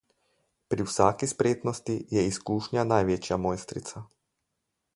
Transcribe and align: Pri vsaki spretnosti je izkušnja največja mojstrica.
Pri 0.73 0.85
vsaki 0.87 1.29
spretnosti 1.33 1.97
je 2.17 2.23
izkušnja 2.29 2.87
največja 2.93 3.41
mojstrica. 3.45 4.03